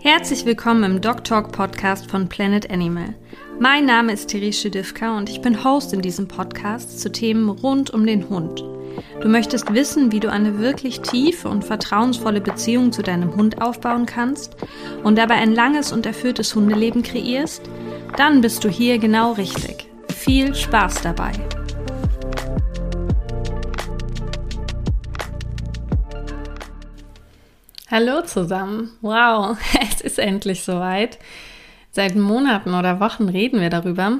[0.00, 3.14] Herzlich willkommen im Dog Talk Podcast von Planet Animal.
[3.58, 7.90] Mein Name ist Therese Divka und ich bin Host in diesem Podcast zu Themen rund
[7.90, 8.62] um den Hund.
[9.20, 14.06] Du möchtest wissen, wie du eine wirklich tiefe und vertrauensvolle Beziehung zu deinem Hund aufbauen
[14.06, 14.56] kannst
[15.02, 17.62] und dabei ein langes und erfülltes Hundeleben kreierst?
[18.16, 19.86] Dann bist du hier genau richtig.
[20.14, 21.32] Viel Spaß dabei!
[27.88, 28.90] Hallo zusammen.
[29.00, 29.56] Wow,
[29.92, 31.18] es ist endlich soweit.
[31.92, 34.18] Seit Monaten oder Wochen reden wir darüber,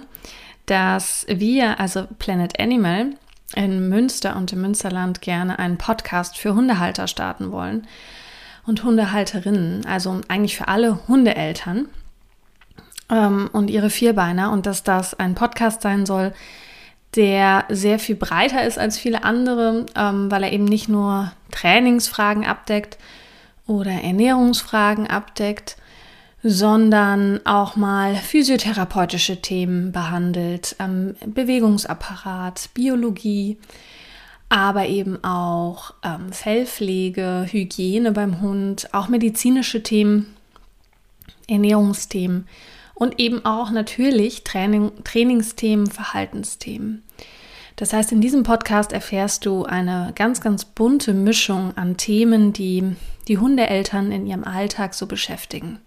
[0.66, 3.14] dass wir, also Planet Animal,
[3.56, 7.88] in Münster und im Münsterland gerne einen Podcast für Hundehalter starten wollen
[8.66, 11.88] und Hundehalterinnen, also eigentlich für alle Hundeeltern
[13.10, 16.32] ähm, und ihre Vierbeiner und dass das ein Podcast sein soll,
[17.16, 22.46] der sehr viel breiter ist als viele andere, ähm, weil er eben nicht nur Trainingsfragen
[22.46, 22.96] abdeckt,
[23.66, 25.76] oder Ernährungsfragen abdeckt,
[26.42, 33.58] sondern auch mal physiotherapeutische Themen behandelt, ähm, Bewegungsapparat, Biologie,
[34.48, 40.36] aber eben auch ähm, Fellpflege, Hygiene beim Hund, auch medizinische Themen,
[41.48, 42.46] Ernährungsthemen
[42.95, 47.02] und eben auch natürlich Training, Trainingsthemen, Verhaltensthemen.
[47.77, 52.96] Das heißt, in diesem Podcast erfährst du eine ganz, ganz bunte Mischung an Themen, die
[53.29, 55.79] die Hundeeltern in ihrem Alltag so beschäftigen.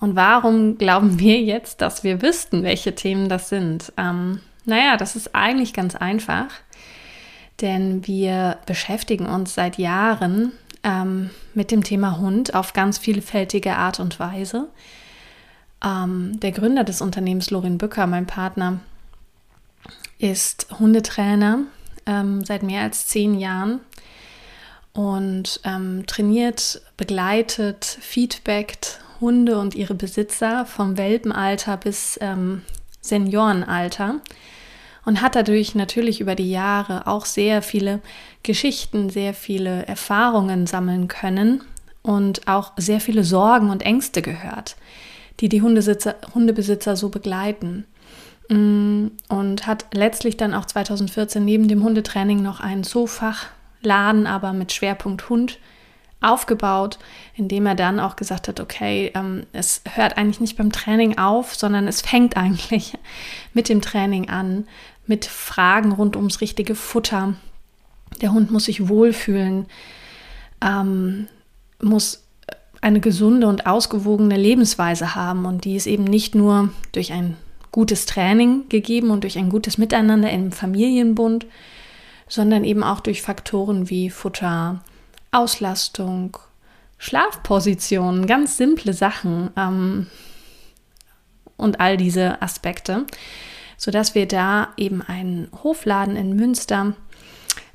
[0.00, 3.92] Und warum glauben wir jetzt, dass wir wüssten, welche Themen das sind?
[3.98, 6.48] Ähm, naja, das ist eigentlich ganz einfach,
[7.60, 10.52] denn wir beschäftigen uns seit Jahren
[10.82, 14.68] ähm, mit dem Thema Hund auf ganz vielfältige Art und Weise.
[15.84, 18.80] Ähm, der Gründer des Unternehmens, Lorin Bücker, mein Partner,
[20.18, 21.60] ist Hundetrainer
[22.06, 23.80] ähm, seit mehr als zehn Jahren
[24.92, 32.62] und ähm, trainiert, begleitet, feedbackt Hunde und ihre Besitzer vom Welpenalter bis ähm,
[33.00, 34.20] Seniorenalter
[35.04, 38.00] und hat dadurch natürlich über die Jahre auch sehr viele
[38.42, 41.62] Geschichten, sehr viele Erfahrungen sammeln können
[42.02, 44.76] und auch sehr viele Sorgen und Ängste gehört,
[45.40, 47.84] die die Hundebesitzer so begleiten.
[48.48, 53.46] Mm, und hat letztlich dann auch 2014 neben dem Hundetraining noch einen Zoofach
[53.82, 55.58] Laden, aber mit Schwerpunkt Hund
[56.20, 56.98] aufgebaut,
[57.34, 61.54] indem er dann auch gesagt hat, okay, ähm, es hört eigentlich nicht beim Training auf,
[61.54, 62.94] sondern es fängt eigentlich
[63.52, 64.66] mit dem Training an,
[65.06, 67.34] mit Fragen rund ums richtige Futter.
[68.20, 69.66] Der Hund muss sich wohlfühlen,
[70.64, 71.28] ähm,
[71.80, 72.24] muss
[72.80, 77.36] eine gesunde und ausgewogene Lebensweise haben und die ist eben nicht nur durch ein
[77.76, 81.44] gutes Training gegeben und durch ein gutes Miteinander im Familienbund,
[82.26, 84.82] sondern eben auch durch Faktoren wie Futter,
[85.30, 86.38] Auslastung,
[86.96, 90.06] Schlafpositionen, ganz simple Sachen ähm,
[91.58, 93.04] und all diese Aspekte,
[93.76, 96.94] sodass wir da eben einen Hofladen in Münster,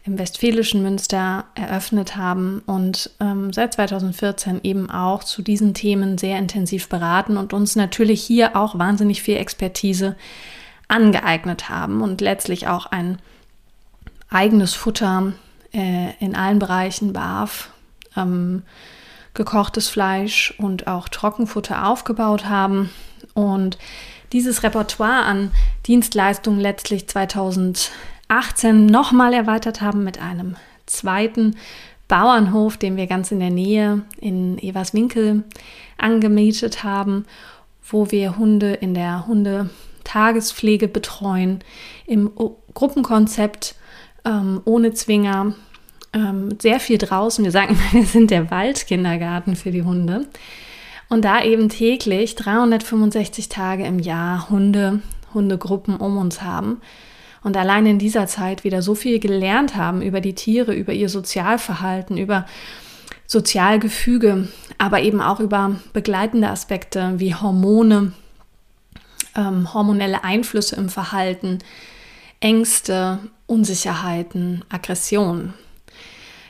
[0.04, 6.40] im westfälischen Münster eröffnet haben und ähm, seit 2014 eben auch zu diesen Themen sehr
[6.40, 10.16] intensiv beraten und uns natürlich hier auch wahnsinnig viel Expertise
[10.88, 13.20] angeeignet haben und letztlich auch ein
[14.30, 15.34] eigenes Futter
[15.74, 17.70] äh, in allen Bereichen BAF,
[18.18, 18.64] ähm,
[19.34, 22.90] gekochtes Fleisch und auch Trockenfutter aufgebaut haben.
[23.34, 23.78] Und
[24.34, 25.52] dieses Repertoire an
[25.86, 27.08] Dienstleistungen letztlich
[28.32, 30.56] 2018 nochmal erweitert haben mit einem
[30.86, 31.58] zweiten
[32.08, 35.44] Bauernhof, den wir ganz in der Nähe in Everswinkel
[35.98, 37.26] angemietet haben,
[37.90, 41.60] wo wir Hunde in der Hundetagespflege betreuen,
[42.06, 42.32] im
[42.74, 43.76] Gruppenkonzept
[44.24, 45.54] ähm, ohne Zwinger,
[46.14, 47.44] ähm, sehr viel draußen.
[47.44, 50.26] Wir sagen wir sind der Waldkindergarten für die Hunde.
[51.10, 55.02] Und da eben täglich 365 Tage im Jahr Hunde,
[55.34, 56.80] Hundegruppen um uns haben.
[57.44, 61.10] Und allein in dieser Zeit wieder so viel gelernt haben über die Tiere, über ihr
[61.10, 62.46] Sozialverhalten, über
[63.26, 68.14] Sozialgefüge, aber eben auch über begleitende Aspekte wie Hormone,
[69.36, 71.60] ähm, hormonelle Einflüsse im Verhalten,
[72.42, 75.54] Ängste, Unsicherheiten, Aggressionen.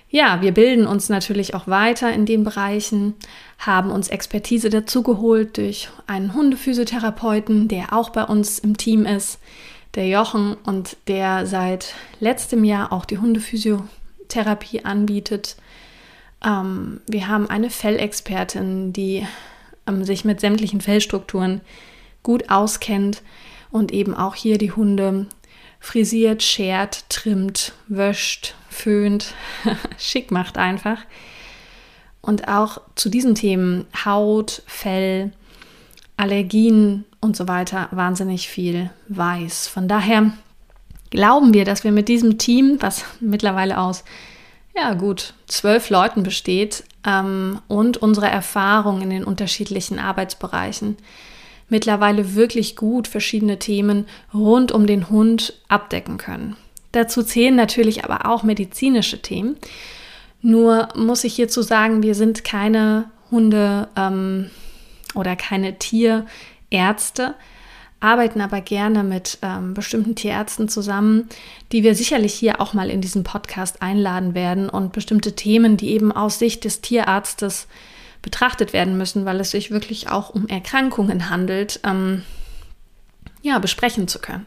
[0.09, 3.13] Ja, wir bilden uns natürlich auch weiter in den Bereichen,
[3.59, 9.39] haben uns Expertise dazugeholt durch einen Hundephysiotherapeuten, der auch bei uns im Team ist,
[9.95, 15.57] der Jochen und der seit letztem Jahr auch die Hundephysiotherapie anbietet.
[16.43, 19.27] Ähm, wir haben eine Fellexpertin, die
[19.87, 21.61] ähm, sich mit sämtlichen Fellstrukturen
[22.23, 23.21] gut auskennt
[23.69, 25.27] und eben auch hier die Hunde
[25.79, 29.33] frisiert, schert, trimmt, wäscht, föhnt,
[29.97, 30.99] schick macht einfach.
[32.21, 35.31] und auch zu diesen Themen Haut, Fell,
[36.21, 39.67] Allergien und so weiter wahnsinnig viel weiß.
[39.67, 40.31] Von daher
[41.09, 44.03] glauben wir, dass wir mit diesem Team, was mittlerweile aus
[44.75, 50.95] ja gut zwölf Leuten besteht ähm, und unsere Erfahrung in den unterschiedlichen Arbeitsbereichen,
[51.69, 56.55] mittlerweile wirklich gut verschiedene Themen rund um den Hund abdecken können.
[56.91, 59.57] Dazu zählen natürlich aber auch medizinische Themen.
[60.43, 64.51] Nur muss ich hierzu sagen, wir sind keine Hunde ähm,
[65.15, 67.35] oder keine Tierärzte,
[67.99, 71.29] arbeiten aber gerne mit ähm, bestimmten Tierärzten zusammen,
[71.71, 75.91] die wir sicherlich hier auch mal in diesem Podcast einladen werden und bestimmte Themen, die
[75.91, 77.67] eben aus Sicht des Tierarztes
[78.21, 82.23] betrachtet werden müssen, weil es sich wirklich auch um Erkrankungen handelt, ähm,
[83.41, 84.45] ja, besprechen zu können.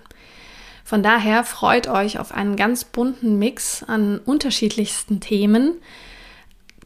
[0.84, 5.76] Von daher freut euch auf einen ganz bunten Mix an unterschiedlichsten Themen,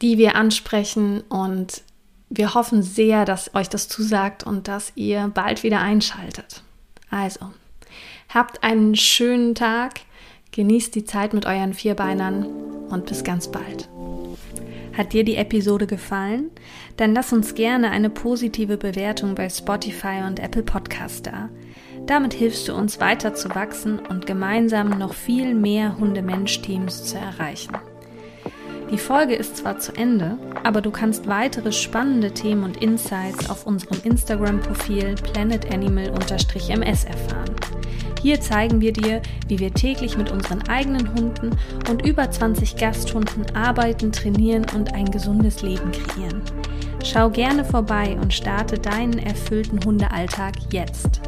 [0.01, 1.81] die wir ansprechen und
[2.29, 6.63] wir hoffen sehr, dass euch das zusagt und dass ihr bald wieder einschaltet.
[7.09, 7.51] Also,
[8.33, 10.01] habt einen schönen Tag,
[10.51, 12.45] genießt die Zeit mit euren Vierbeinern
[12.89, 13.89] und bis ganz bald.
[14.95, 16.51] Hat dir die Episode gefallen?
[16.97, 21.49] Dann lass uns gerne eine positive Bewertung bei Spotify und Apple Podcast da.
[22.05, 27.77] Damit hilfst du uns weiter zu wachsen und gemeinsam noch viel mehr Hunde-Mensch-Teams zu erreichen.
[28.91, 33.67] Die Folge ist zwar zu Ende, aber du kannst weitere spannende Themen und Insights auf
[33.67, 37.55] unserem Instagram-Profil planetanimal-ms erfahren.
[38.21, 41.51] Hier zeigen wir dir, wie wir täglich mit unseren eigenen Hunden
[41.89, 46.41] und über 20 Gasthunden arbeiten, trainieren und ein gesundes Leben kreieren.
[47.03, 51.21] Schau gerne vorbei und starte deinen erfüllten Hundealltag jetzt.